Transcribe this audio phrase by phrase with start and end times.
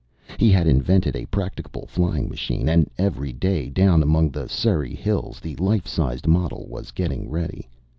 [0.39, 5.39] He had invented a practicable flying machine, and every day down among the Surrey hills
[5.39, 7.69] the life sized model was getting ready.